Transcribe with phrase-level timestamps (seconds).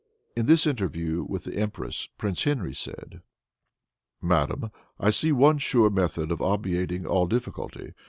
[0.35, 3.21] In this interview with the empress, Prince Henry said,
[4.19, 7.93] "Madam, I see one sure method of obviating all difficulty.